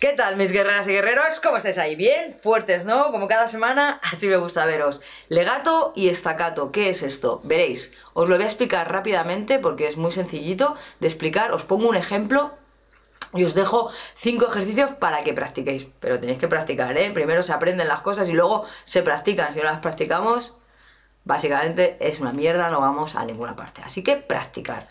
¿Qué 0.00 0.14
tal 0.14 0.38
mis 0.38 0.50
guerreras 0.50 0.88
y 0.88 0.92
guerreros? 0.92 1.40
¿Cómo 1.40 1.58
estáis 1.58 1.76
ahí? 1.76 1.94
¿Bien? 1.94 2.34
¿Fuertes, 2.34 2.86
no? 2.86 3.12
Como 3.12 3.28
cada 3.28 3.48
semana, 3.48 4.00
así 4.02 4.26
me 4.28 4.38
gusta 4.38 4.64
veros. 4.64 5.02
Legato 5.28 5.92
y 5.94 6.08
estacato, 6.08 6.72
¿qué 6.72 6.88
es 6.88 7.02
esto? 7.02 7.42
Veréis, 7.44 7.92
os 8.14 8.26
lo 8.26 8.36
voy 8.36 8.44
a 8.44 8.46
explicar 8.46 8.90
rápidamente 8.90 9.58
porque 9.58 9.86
es 9.86 9.98
muy 9.98 10.10
sencillito 10.10 10.74
de 11.00 11.06
explicar. 11.06 11.52
Os 11.52 11.64
pongo 11.64 11.86
un 11.86 11.96
ejemplo 11.96 12.54
y 13.34 13.44
os 13.44 13.52
dejo 13.52 13.90
cinco 14.16 14.46
ejercicios 14.48 14.88
para 14.98 15.22
que 15.22 15.34
practiquéis. 15.34 15.86
Pero 16.00 16.18
tenéis 16.18 16.38
que 16.38 16.48
practicar, 16.48 16.96
¿eh? 16.96 17.10
Primero 17.10 17.42
se 17.42 17.52
aprenden 17.52 17.86
las 17.86 18.00
cosas 18.00 18.26
y 18.30 18.32
luego 18.32 18.64
se 18.84 19.02
practican. 19.02 19.52
Si 19.52 19.58
no 19.58 19.66
las 19.66 19.80
practicamos, 19.80 20.56
básicamente 21.24 21.98
es 22.00 22.20
una 22.20 22.32
mierda, 22.32 22.70
no 22.70 22.80
vamos 22.80 23.16
a 23.16 23.24
ninguna 23.26 23.54
parte. 23.54 23.82
Así 23.84 24.02
que 24.02 24.16
practicar. 24.16 24.88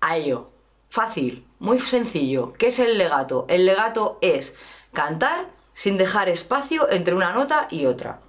A 0.00 0.16
ello. 0.16 0.51
Fácil, 0.92 1.46
muy 1.58 1.78
sencillo. 1.78 2.52
¿Qué 2.52 2.66
es 2.66 2.78
el 2.78 2.98
legato? 2.98 3.46
El 3.48 3.64
legato 3.64 4.18
es 4.20 4.54
cantar 4.92 5.46
sin 5.72 5.96
dejar 5.96 6.28
espacio 6.28 6.86
entre 6.90 7.14
una 7.14 7.32
nota 7.32 7.66
y 7.70 7.86
otra. 7.86 8.20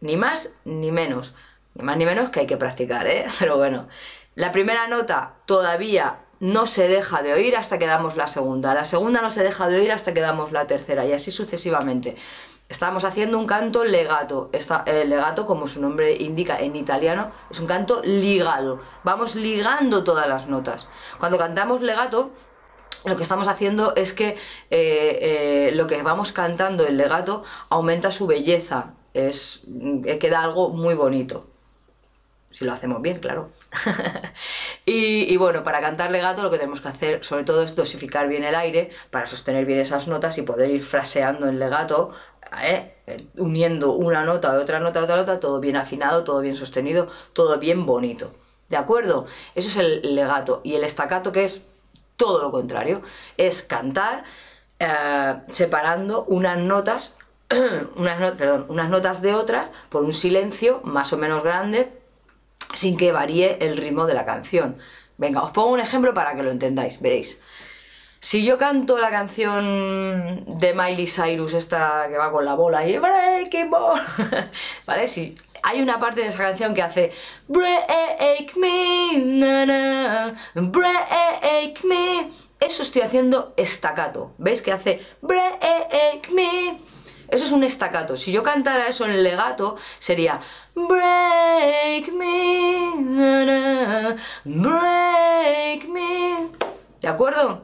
Ni 0.00 0.16
más 0.16 0.54
ni 0.64 0.90
menos. 0.90 1.34
Ni 1.74 1.84
más 1.84 1.98
ni 1.98 2.06
menos 2.06 2.30
que 2.30 2.40
hay 2.40 2.46
que 2.46 2.56
practicar, 2.56 3.06
¿eh? 3.06 3.26
Pero 3.38 3.58
bueno. 3.58 3.88
La 4.36 4.52
primera 4.52 4.86
nota 4.86 5.34
todavía 5.44 6.20
no 6.40 6.66
se 6.66 6.88
deja 6.88 7.22
de 7.22 7.34
oír 7.34 7.56
hasta 7.56 7.78
que 7.78 7.86
damos 7.86 8.16
la 8.16 8.26
segunda. 8.26 8.72
La 8.72 8.86
segunda 8.86 9.20
no 9.20 9.28
se 9.28 9.42
deja 9.42 9.68
de 9.68 9.78
oír 9.78 9.92
hasta 9.92 10.14
que 10.14 10.20
damos 10.20 10.50
la 10.50 10.66
tercera 10.66 11.04
y 11.04 11.12
así 11.12 11.30
sucesivamente. 11.30 12.16
Estamos 12.72 13.04
haciendo 13.04 13.38
un 13.38 13.46
canto 13.46 13.84
legato. 13.84 14.48
el 14.86 15.10
legato, 15.10 15.44
como 15.44 15.68
su 15.68 15.78
nombre 15.78 16.14
indica 16.14 16.58
en 16.58 16.74
italiano, 16.74 17.30
es 17.50 17.60
un 17.60 17.66
canto 17.66 18.00
ligado. 18.02 18.80
Vamos 19.04 19.34
ligando 19.34 20.04
todas 20.04 20.26
las 20.26 20.48
notas. 20.48 20.88
Cuando 21.18 21.36
cantamos 21.36 21.82
legato, 21.82 22.30
lo 23.04 23.14
que 23.18 23.24
estamos 23.24 23.46
haciendo 23.46 23.94
es 23.94 24.14
que 24.14 24.38
eh, 24.70 25.18
eh, 25.20 25.72
lo 25.74 25.86
que 25.86 26.02
vamos 26.02 26.32
cantando 26.32 26.86
el 26.86 26.96
legato 26.96 27.44
aumenta 27.68 28.10
su 28.10 28.26
belleza. 28.26 28.94
Es, 29.12 29.60
eh, 30.06 30.18
queda 30.18 30.40
algo 30.40 30.70
muy 30.70 30.94
bonito. 30.94 31.52
Si 32.52 32.64
lo 32.64 32.72
hacemos 32.72 33.02
bien, 33.02 33.18
claro. 33.18 33.50
y, 34.84 35.34
bueno, 35.38 35.64
para 35.64 35.80
cantar 35.80 36.10
legato 36.10 36.42
lo 36.42 36.50
que 36.50 36.58
tenemos 36.58 36.82
que 36.82 36.88
hacer 36.88 37.24
sobre 37.24 37.44
todo 37.44 37.62
es 37.62 37.74
dosificar 37.74 38.28
bien 38.28 38.44
el 38.44 38.54
aire 38.54 38.90
para 39.10 39.26
sostener 39.26 39.64
bien 39.64 39.80
esas 39.80 40.06
notas 40.08 40.36
y 40.36 40.42
poder 40.42 40.70
ir 40.70 40.82
fraseando 40.82 41.48
en 41.48 41.58
legato, 41.58 42.12
¿eh? 42.62 42.94
uniendo 43.36 43.94
una 43.94 44.24
nota 44.24 44.58
otra 44.58 44.80
nota 44.80 45.02
otra 45.02 45.16
nota, 45.16 45.40
todo 45.40 45.60
bien 45.60 45.76
afinado, 45.76 46.24
todo 46.24 46.40
bien 46.40 46.56
sostenido, 46.56 47.08
todo 47.32 47.58
bien 47.58 47.86
bonito. 47.86 48.32
¿De 48.68 48.76
acuerdo? 48.76 49.26
Eso 49.54 49.68
es 49.68 49.76
el 49.76 50.14
legato. 50.14 50.60
Y 50.64 50.74
el 50.74 50.84
estacato 50.84 51.30
que 51.30 51.44
es 51.44 51.62
todo 52.16 52.40
lo 52.42 52.50
contrario, 52.50 53.02
es 53.36 53.62
cantar 53.62 54.24
eh, 54.78 55.34
separando 55.50 56.24
unas 56.24 56.58
notas 56.58 57.14
unas, 57.96 58.32
perdón, 58.32 58.66
unas 58.68 58.88
notas 58.88 59.22
de 59.22 59.34
otras 59.34 59.68
por 59.88 60.02
un 60.02 60.12
silencio 60.12 60.80
más 60.84 61.12
o 61.12 61.18
menos 61.18 61.42
grande 61.42 61.92
sin 62.74 62.96
que 62.96 63.12
varíe 63.12 63.58
el 63.60 63.76
ritmo 63.76 64.06
de 64.06 64.14
la 64.14 64.24
canción. 64.24 64.78
Venga, 65.18 65.42
os 65.42 65.50
pongo 65.50 65.72
un 65.72 65.80
ejemplo 65.80 66.14
para 66.14 66.34
que 66.34 66.42
lo 66.42 66.50
entendáis, 66.50 67.00
veréis. 67.00 67.38
Si 68.24 68.44
yo 68.44 68.56
canto 68.56 68.98
la 68.98 69.10
canción 69.10 70.44
de 70.46 70.74
Miley 70.74 71.08
Cyrus, 71.08 71.54
esta 71.54 72.06
que 72.08 72.16
va 72.16 72.30
con 72.30 72.44
la 72.44 72.54
bola 72.54 72.86
y 72.86 72.96
Breaking 72.96 73.68
Ball, 73.68 74.00
¿vale? 74.86 75.08
Si 75.08 75.34
hay 75.64 75.82
una 75.82 75.98
parte 75.98 76.20
de 76.20 76.28
esa 76.28 76.38
canción 76.38 76.72
que 76.72 76.82
hace 76.82 77.10
Break 77.48 78.54
me, 78.56 79.18
na, 79.18 80.34
break 80.54 81.82
me. 81.82 82.30
Eso 82.60 82.84
estoy 82.84 83.02
haciendo 83.02 83.54
estacato. 83.56 84.30
¿Veis 84.38 84.62
que 84.62 84.70
hace 84.70 85.04
Break 85.20 86.30
me? 86.30 86.78
Eso 87.26 87.44
es 87.44 87.50
un 87.50 87.64
estacato. 87.64 88.16
Si 88.16 88.30
yo 88.30 88.44
cantara 88.44 88.86
eso 88.86 89.04
en 89.04 89.20
legato, 89.24 89.76
sería 89.98 90.38
Break 90.76 92.12
me, 92.12 92.94
break 94.44 95.88
me. 95.88 96.48
¿De 97.00 97.08
acuerdo? 97.08 97.62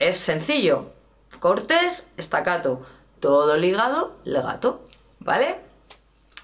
Es 0.00 0.16
sencillo. 0.16 0.86
Cortes, 1.40 2.14
estacato. 2.16 2.80
Todo 3.20 3.58
ligado, 3.58 4.16
legato. 4.24 4.80
¿Vale? 5.18 5.58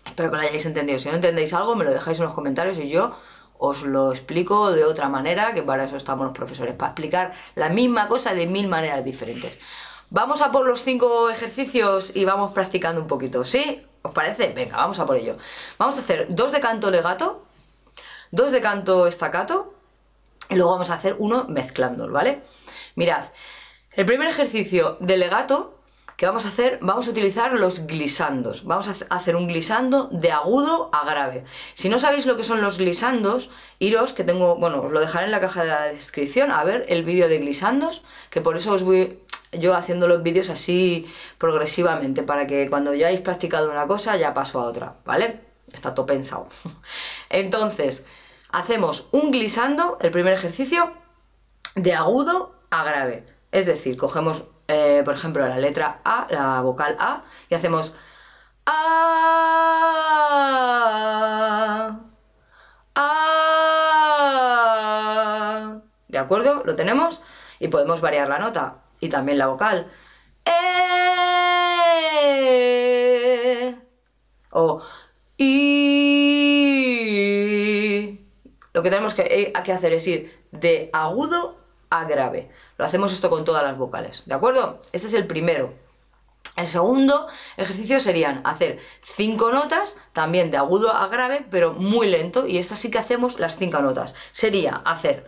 Espero 0.05 0.31
que 0.31 0.37
lo 0.37 0.43
hayáis 0.43 0.67
entendido. 0.67 0.99
Si 0.99 1.09
no 1.09 1.15
entendéis 1.15 1.55
algo, 1.55 1.75
me 1.75 1.85
lo 1.85 1.91
dejáis 1.91 2.19
en 2.19 2.27
los 2.27 2.35
comentarios 2.35 2.79
y 2.79 2.91
yo 2.91 3.17
os 3.59 3.83
lo 3.83 4.13
explico 4.13 4.71
de 4.73 4.85
otra 4.85 5.09
manera, 5.09 5.55
que 5.55 5.63
para 5.63 5.85
eso 5.85 5.97
estamos 5.97 6.27
los 6.27 6.37
profesores, 6.37 6.75
para 6.75 6.91
explicar 6.91 7.33
la 7.55 7.71
misma 7.71 8.09
cosa 8.09 8.35
de 8.35 8.47
mil 8.47 8.69
maneras 8.69 9.03
diferentes. 9.03 9.59
Vamos 10.11 10.43
a 10.43 10.53
por 10.53 10.67
los 10.67 10.85
cinco 10.85 11.31
ejercicios 11.31 12.15
y 12.15 12.27
vamos 12.27 12.53
practicando 12.53 13.01
un 13.01 13.07
poquito, 13.07 13.43
¿sí? 13.43 13.87
¿Os 14.03 14.13
parece? 14.13 14.53
Venga, 14.53 14.77
vamos 14.77 14.99
a 14.99 15.07
por 15.07 15.17
ello. 15.17 15.39
Vamos 15.79 15.97
a 15.97 16.01
hacer 16.03 16.27
dos 16.29 16.53
de 16.53 16.61
canto 16.61 16.91
legato, 16.91 17.47
dos 18.31 18.53
de 18.53 18.61
canto 18.61 19.07
estacato 19.07 19.73
y 20.49 20.55
luego 20.55 20.73
vamos 20.73 20.91
a 20.91 20.95
hacer 20.95 21.17
uno 21.19 21.47
mezclándolo, 21.49 22.13
¿vale? 22.13 22.43
Mirad, 22.95 23.25
el 23.93 24.07
primer 24.07 24.29
ejercicio 24.29 24.97
de 25.01 25.17
legato 25.17 25.77
que 26.17 26.25
vamos 26.25 26.47
a 26.47 26.49
hacer, 26.49 26.79
vamos 26.81 27.09
a 27.09 27.11
utilizar 27.11 27.53
los 27.53 27.87
glisandos. 27.87 28.65
Vamos 28.65 28.89
a 28.89 29.15
hacer 29.15 29.37
un 29.37 29.47
glisando 29.47 30.09
de 30.11 30.33
agudo 30.33 30.89
a 30.93 31.05
grave. 31.05 31.45
Si 31.75 31.91
no 31.91 31.99
sabéis 31.99 32.25
lo 32.25 32.39
que 32.39 32.45
son 32.45 32.63
los 32.63 32.79
glisandos, 32.79 33.51
iros, 33.79 34.15
que 34.15 34.25
tengo, 34.25 34.57
bueno, 34.57 34.81
os 34.81 34.93
lo 34.93 35.01
dejaré 35.01 35.27
en 35.27 35.31
la 35.31 35.41
caja 35.41 35.63
de 35.63 35.69
la 35.69 35.83
descripción, 35.85 36.51
a 36.51 36.65
ver 36.65 36.87
el 36.89 37.05
vídeo 37.05 37.29
de 37.29 37.39
glisandos, 37.39 38.03
que 38.31 38.41
por 38.41 38.57
eso 38.57 38.73
os 38.73 38.83
voy 38.83 39.21
yo 39.53 39.75
haciendo 39.75 40.09
los 40.09 40.23
vídeos 40.23 40.49
así 40.49 41.07
progresivamente, 41.37 42.23
para 42.23 42.47
que 42.47 42.69
cuando 42.71 42.95
ya 42.95 43.09
hayáis 43.09 43.21
practicado 43.21 43.71
una 43.71 43.87
cosa 43.87 44.17
ya 44.17 44.33
paso 44.33 44.61
a 44.61 44.65
otra, 44.65 44.95
¿vale? 45.05 45.41
Está 45.71 45.95
todo 45.95 46.07
pensado. 46.07 46.49
Entonces, 47.29 48.07
hacemos 48.51 49.09
un 49.13 49.31
glisando, 49.31 49.99
el 50.01 50.11
primer 50.11 50.33
ejercicio, 50.33 50.93
de 51.75 51.95
agudo 51.95 52.55
a 52.71 52.85
grave. 52.85 53.27
Es 53.53 53.67
decir, 53.67 53.97
cogemos, 53.97 54.45
eh, 54.69 55.03
por 55.05 55.15
ejemplo, 55.15 55.47
la 55.47 55.59
letra 55.59 56.01
A, 56.05 56.27
la 56.31 56.61
vocal 56.61 56.97
A, 56.99 57.25
y 57.49 57.55
hacemos 57.55 57.95
A. 58.67 58.77
A. 62.95 63.47
¿De 66.09 66.19
acuerdo? 66.19 66.63
¿Lo 66.65 66.77
tenemos? 66.77 67.23
Y 67.59 67.69
podemos 67.69 68.01
variar 68.01 68.29
la 68.29 68.39
nota 68.39 68.79
y 69.01 69.09
también 69.09 69.39
la 69.39 69.47
vocal. 69.49 69.91
E. 70.45 70.57
O 74.51 74.83
I. 75.37 75.96
Lo 78.77 78.83
que 78.83 78.91
tenemos 78.91 79.15
que, 79.15 79.23
eh, 79.23 79.53
que 79.65 79.73
hacer 79.73 79.95
es 79.95 80.07
ir 80.07 80.39
de 80.53 80.91
agudo 80.93 81.57
a 81.89 82.05
grave. 82.05 82.51
Lo 82.77 82.85
hacemos 82.85 83.11
esto 83.11 83.31
con 83.31 83.43
todas 83.43 83.63
las 83.63 83.79
vocales, 83.79 84.25
¿de 84.27 84.35
acuerdo? 84.35 84.83
Este 84.93 85.07
es 85.07 85.15
el 85.15 85.27
primero. 85.27 85.73
El 86.57 86.69
segundo 86.69 87.27
ejercicio 87.57 88.01
serían 88.01 88.43
hacer 88.45 88.79
cinco 89.03 89.51
notas, 89.51 89.97
también 90.13 90.51
de 90.51 90.59
agudo 90.59 90.93
a 90.93 91.09
grave, 91.09 91.47
pero 91.51 91.73
muy 91.73 92.07
lento, 92.07 92.47
y 92.47 92.59
esta 92.59 92.77
sí 92.77 92.91
que 92.91 92.99
hacemos 92.99 93.41
las 93.41 93.57
cinco 93.57 93.81
notas. 93.81 94.15
Sería 94.33 94.83
hacer 94.85 95.27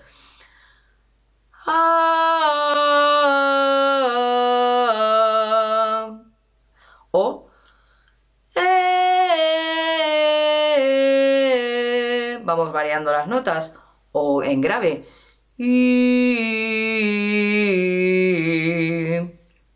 las 13.05 13.29
notas 13.29 13.75
o 14.13 14.43
en 14.43 14.61
grave 14.61 15.07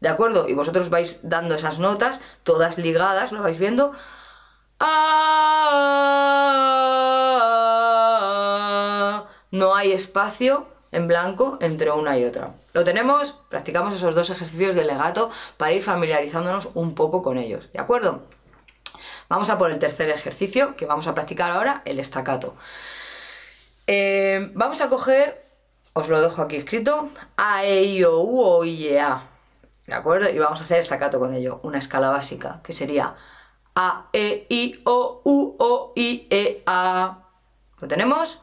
¿De 0.00 0.08
acuerdo? 0.08 0.48
Y 0.48 0.54
vosotros 0.54 0.90
vais 0.90 1.18
dando 1.22 1.56
esas 1.56 1.80
notas, 1.80 2.20
todas 2.44 2.78
ligadas, 2.78 3.32
lo 3.32 3.42
vais 3.42 3.58
viendo. 3.58 3.92
No 9.50 9.74
hay 9.74 9.92
espacio 9.92 10.68
en 10.92 11.08
blanco 11.08 11.58
entre 11.60 11.90
una 11.90 12.16
y 12.16 12.24
otra. 12.24 12.54
Lo 12.74 12.84
tenemos, 12.84 13.32
practicamos 13.48 13.94
esos 13.94 14.14
dos 14.14 14.30
ejercicios 14.30 14.76
de 14.76 14.84
legato 14.84 15.30
para 15.56 15.72
ir 15.72 15.82
familiarizándonos 15.82 16.68
un 16.74 16.94
poco 16.94 17.22
con 17.22 17.38
ellos, 17.38 17.72
¿de 17.72 17.80
acuerdo? 17.80 18.22
Vamos 19.28 19.50
a 19.50 19.58
por 19.58 19.70
el 19.70 19.78
tercer 19.78 20.10
ejercicio 20.10 20.76
que 20.76 20.86
vamos 20.86 21.06
a 21.08 21.14
practicar 21.14 21.50
ahora, 21.50 21.82
el 21.84 21.98
estacato. 21.98 22.54
Eh, 23.86 24.50
vamos 24.54 24.80
a 24.80 24.88
coger, 24.88 25.44
os 25.92 26.08
lo 26.08 26.20
dejo 26.20 26.42
aquí 26.42 26.56
escrito, 26.56 27.10
A, 27.36 27.64
E, 27.64 27.84
I, 27.84 28.04
O, 28.04 28.22
U, 28.22 28.40
O, 28.40 28.64
I, 28.64 28.86
E, 28.88 29.00
A. 29.00 29.28
¿De 29.86 29.94
acuerdo? 29.94 30.30
Y 30.30 30.38
vamos 30.38 30.60
a 30.60 30.64
hacer 30.64 30.78
estacato 30.78 31.18
con 31.18 31.34
ello, 31.34 31.60
una 31.62 31.78
escala 31.78 32.10
básica, 32.10 32.60
que 32.62 32.72
sería 32.72 33.14
A, 33.74 34.08
E, 34.12 34.46
I, 34.48 34.80
O, 34.84 35.20
U, 35.24 35.56
O, 35.58 35.92
I, 35.96 36.28
E, 36.30 36.62
A. 36.66 37.18
¿Lo 37.80 37.88
tenemos? 37.88 38.40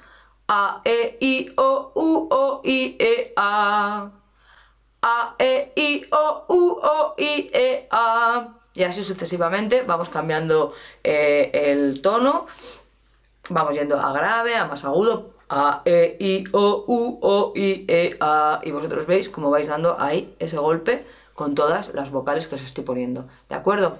A, 0.47 0.81
E, 0.83 1.17
I, 1.21 1.53
O, 1.55 1.91
U, 1.95 2.27
O, 2.31 2.61
I, 2.63 2.97
E, 2.99 3.33
A. 3.37 4.11
A, 5.01 5.35
E, 5.39 5.71
I, 5.75 6.05
O, 6.11 6.45
U, 6.49 6.79
O, 6.81 7.15
I, 7.17 7.49
E, 7.53 7.87
A. 7.89 8.55
Y 8.73 8.83
así 8.83 9.03
sucesivamente 9.03 9.81
vamos 9.81 10.09
cambiando 10.09 10.73
eh, 11.03 11.51
el 11.53 12.01
tono. 12.01 12.47
Vamos 13.49 13.75
yendo 13.75 13.99
a 13.99 14.13
grave, 14.13 14.55
a 14.55 14.65
más 14.65 14.85
agudo. 14.85 15.31
A, 15.49 15.81
E, 15.85 16.15
I, 16.19 16.45
O, 16.51 16.85
U, 16.87 17.19
O, 17.21 17.53
I, 17.55 17.85
E, 17.87 18.17
A. 18.19 18.61
Y 18.63 18.71
vosotros 18.71 19.05
veis 19.07 19.29
cómo 19.29 19.49
vais 19.49 19.67
dando 19.67 19.99
ahí 19.99 20.35
ese 20.39 20.57
golpe 20.57 21.05
con 21.33 21.55
todas 21.55 21.93
las 21.93 22.11
vocales 22.11 22.47
que 22.47 22.55
os 22.55 22.63
estoy 22.63 22.83
poniendo. 22.83 23.27
¿De 23.49 23.55
acuerdo? 23.55 23.97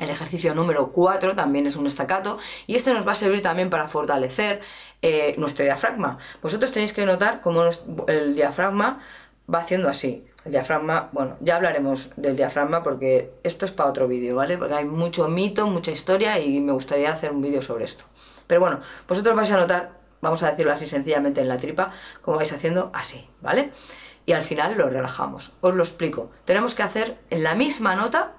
El 0.00 0.10
ejercicio 0.10 0.54
número 0.54 0.92
4 0.92 1.34
también 1.34 1.66
es 1.66 1.74
un 1.74 1.86
estacato 1.86 2.38
y 2.66 2.76
este 2.76 2.94
nos 2.94 3.06
va 3.06 3.12
a 3.12 3.14
servir 3.16 3.42
también 3.42 3.68
para 3.68 3.88
fortalecer 3.88 4.60
eh, 5.02 5.34
nuestro 5.38 5.64
diafragma. 5.64 6.18
Vosotros 6.40 6.70
tenéis 6.70 6.92
que 6.92 7.04
notar 7.04 7.40
cómo 7.40 7.62
el 8.06 8.34
diafragma 8.34 9.00
va 9.52 9.58
haciendo 9.58 9.88
así. 9.88 10.24
El 10.44 10.52
diafragma, 10.52 11.08
bueno, 11.12 11.36
ya 11.40 11.56
hablaremos 11.56 12.10
del 12.16 12.36
diafragma 12.36 12.82
porque 12.82 13.32
esto 13.42 13.66
es 13.66 13.72
para 13.72 13.90
otro 13.90 14.06
vídeo, 14.06 14.36
¿vale? 14.36 14.56
Porque 14.56 14.74
hay 14.74 14.84
mucho 14.84 15.28
mito, 15.28 15.66
mucha 15.66 15.90
historia 15.90 16.38
y 16.38 16.60
me 16.60 16.72
gustaría 16.72 17.12
hacer 17.12 17.32
un 17.32 17.42
vídeo 17.42 17.60
sobre 17.60 17.84
esto. 17.84 18.04
Pero 18.48 18.60
bueno, 18.60 18.80
vosotros 19.06 19.36
vais 19.36 19.50
a 19.52 19.56
notar, 19.56 19.92
vamos 20.20 20.42
a 20.42 20.50
decirlo 20.50 20.72
así 20.72 20.86
sencillamente 20.86 21.40
en 21.40 21.48
la 21.48 21.58
tripa, 21.58 21.92
cómo 22.22 22.38
vais 22.38 22.52
haciendo 22.52 22.90
así, 22.92 23.30
¿vale? 23.40 23.70
Y 24.26 24.32
al 24.32 24.42
final 24.42 24.76
lo 24.76 24.90
relajamos. 24.90 25.52
Os 25.60 25.74
lo 25.74 25.84
explico. 25.84 26.32
Tenemos 26.44 26.74
que 26.74 26.82
hacer 26.82 27.18
en 27.30 27.44
la 27.44 27.54
misma 27.54 27.94
nota 27.94 28.32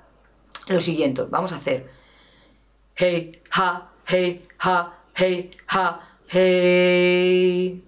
lo 0.68 0.82
siguiente, 0.82 1.24
vamos 1.30 1.54
a 1.54 1.56
hacer 1.56 1.90
hey, 3.00 3.42
ha, 3.52 3.90
hey, 4.06 4.46
ha, 4.60 4.94
hey, 5.16 5.52
ha, 5.68 6.00
hey. 6.28 7.82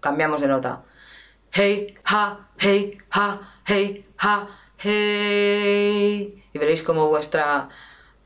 Cambiamos 0.00 0.40
de 0.40 0.46
nota. 0.46 0.84
Hey, 1.50 1.96
ha, 2.04 2.48
hey, 2.58 2.98
ha, 3.10 3.40
hey, 3.66 4.06
ha, 4.18 4.48
hey. 4.78 6.44
Y 6.52 6.58
veréis 6.58 6.84
cómo 6.84 7.08
vuestra... 7.08 7.68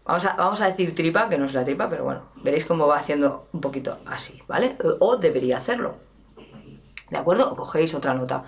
Vamos 0.05 0.25
a, 0.25 0.35
vamos 0.35 0.61
a 0.61 0.67
decir 0.67 0.95
tripa, 0.95 1.29
que 1.29 1.39
no 1.39 1.45
es 1.45 1.55
la 1.55 1.65
tripa, 1.65 1.89
pero 1.89 2.05
bueno, 2.05 2.23
veréis 2.37 2.65
cómo 2.65 2.87
va 2.87 2.99
haciendo 2.99 3.49
un 3.53 3.61
poquito 3.61 3.99
así, 4.07 4.43
¿vale? 4.49 4.77
O 4.99 5.17
debería 5.17 5.59
hacerlo. 5.59 5.97
¿De 7.11 7.19
acuerdo? 7.19 7.51
O 7.51 7.57
cogéis 7.57 7.95
otra 7.95 8.15
nota. 8.15 8.45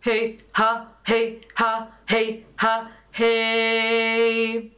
Hey, 0.00 0.44
ha, 0.54 0.92
hey, 1.04 1.40
ha, 1.56 1.90
hey, 2.06 2.46
ha, 2.58 2.90
hey. 3.12 4.76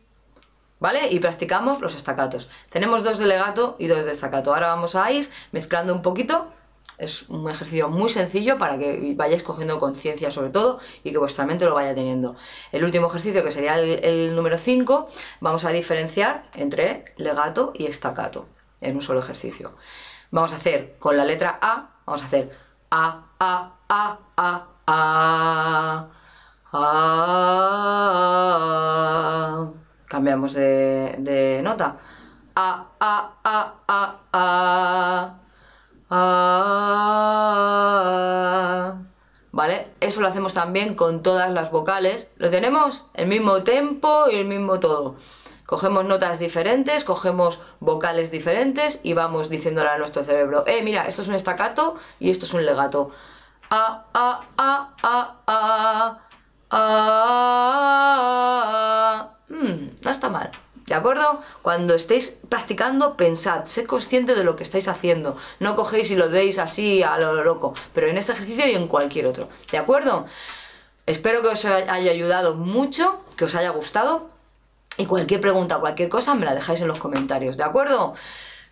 ¿Vale? 0.81 1.09
Y 1.11 1.19
practicamos 1.19 1.81
los 1.81 1.95
estacatos. 1.95 2.49
Tenemos 2.71 3.03
dos 3.03 3.19
de 3.19 3.27
legato 3.27 3.77
y 3.79 3.89
dos 3.89 4.05
de 4.05 4.13
estacato. 4.13 4.55
Ahora 4.55 4.69
vamos 4.69 4.95
a 4.95 5.11
ir 5.11 5.31
mezclando 5.53 5.93
un 5.95 6.03
poquito. 6.03 6.53
Es 6.99 7.29
un 7.29 7.49
ejercicio 7.49 7.89
muy 7.89 8.09
sencillo 8.09 8.59
para 8.59 8.77
que 8.77 9.15
vayáis 9.17 9.45
cogiendo 9.45 9.79
conciencia 9.79 10.33
sobre 10.33 10.51
todo 10.51 10.81
y 11.05 11.13
que 11.13 11.19
vuestra 11.19 11.47
mente 11.47 11.65
lo 11.65 11.75
vaya 11.75 11.95
teniendo. 11.95 12.35
El 12.73 12.83
último 12.85 13.07
ejercicio, 13.07 13.45
que 13.45 13.53
sería 13.53 13.79
el, 13.79 14.35
número 14.35 14.59
5, 14.59 15.09
vamos 15.41 15.65
a 15.65 15.71
diferenciar 15.71 16.51
entre 16.55 17.15
legato 17.17 17.73
y 17.75 17.87
estacato 17.87 18.49
en 18.81 18.97
un 18.97 19.03
solo 19.03 19.21
ejercicio. 19.21 19.77
Vamos 20.33 20.53
a 20.53 20.57
hacer 20.57 20.97
con 20.99 21.17
la 21.17 21.25
letra 21.25 21.59
A, 21.63 22.01
vamos 22.05 22.23
a 22.23 22.27
hacer 22.27 22.51
A, 22.91 23.29
A, 23.39 23.77
A, 23.89 24.19
A, 24.37 24.67
A. 24.87 26.09
A. 26.73 27.29
Cambiamos 30.07 30.55
de, 30.55 31.61
nota. 31.63 31.97
A, 32.57 32.87
A, 32.99 33.33
A, 33.45 33.75
A, 33.87 34.17
A. 34.33 35.39
A. 36.11 36.48
Eso 40.09 40.23
lo 40.23 40.29
hacemos 40.29 40.55
también 40.55 40.95
con 40.95 41.23
todas 41.23 41.53
las 41.53 41.71
vocales. 41.71 42.31
¿Lo 42.39 42.49
tenemos? 42.49 43.05
El 43.13 43.29
mismo 43.29 43.63
tempo 43.63 44.25
y 44.33 44.37
el 44.37 44.47
mismo 44.47 44.81
todo. 44.81 45.17
Cogemos 45.67 46.07
notas 46.07 46.39
diferentes, 46.39 47.05
cogemos 47.05 47.61
vocales 47.79 48.31
diferentes 48.31 49.01
y 49.03 49.13
vamos 49.13 49.51
diciéndole 49.51 49.91
a 49.91 49.99
nuestro 49.99 50.25
cerebro, 50.25 50.65
eh, 50.67 50.81
mira, 50.83 51.07
esto 51.07 51.21
es 51.21 51.29
un 51.29 51.35
estacato 51.35 51.97
y 52.19 52.31
esto 52.31 52.47
es 52.47 52.55
un 52.55 52.65
legato. 52.65 53.11
A, 53.69 54.07
A, 54.15 54.47
A, 54.57 54.95
A, 55.03 55.43
A. 55.47 56.21
Ah, 56.71 58.09
mm, 59.51 59.89
no 60.01 60.11
está 60.11 60.31
mal. 60.31 60.53
¿De 60.89 60.95
acuerdo? 60.95 61.43
Cuando 61.61 61.95
estéis 61.95 62.39
practicando, 62.49 63.17
pensad, 63.17 63.67
sed 63.67 63.87
consciente 63.87 64.35
de 64.35 64.43
lo 64.43 64.57
que 64.57 64.63
estáis 64.63 64.89
haciendo. 64.89 65.37
No 65.61 65.77
cogéis 65.77 66.11
y 66.11 66.17
lo 66.17 66.31
deis 66.31 66.59
así 66.59 67.03
a 67.03 67.19
lo 67.19 67.45
loco, 67.45 67.75
pero 67.93 68.09
en 68.09 68.17
este 68.17 68.33
ejercicio 68.33 68.67
y 68.67 68.75
en 68.75 68.89
cualquier 68.89 69.27
otro. 69.27 69.51
¿De 69.71 69.77
acuerdo? 69.77 70.27
Espero 71.05 71.43
que 71.43 71.49
os 71.49 71.65
haya 71.65 72.11
ayudado 72.11 72.55
mucho, 72.55 73.23
que 73.37 73.45
os 73.45 73.55
haya 73.55 73.71
gustado. 73.71 74.31
Y 74.97 75.07
cualquier 75.07 75.41
pregunta, 75.41 75.79
cualquier 75.79 76.09
cosa, 76.09 76.35
me 76.35 76.47
la 76.47 76.55
dejáis 76.55 76.81
en 76.81 76.89
los 76.89 76.99
comentarios. 76.99 77.57
¿De 77.57 77.65
acuerdo? 77.65 78.15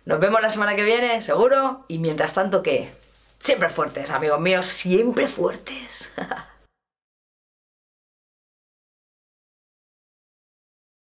Nos 0.05 0.19
vemos 0.19 0.41
la 0.41 0.49
semana 0.49 0.75
que 0.75 0.83
viene, 0.83 1.21
seguro. 1.21 1.85
Y 1.87 1.99
mientras 1.99 2.33
tanto, 2.33 2.63
que 2.63 2.93
siempre 3.39 3.69
fuertes, 3.69 4.09
amigos 4.09 4.39
míos, 4.39 4.65
siempre 4.65 5.27
fuertes. 5.27 6.09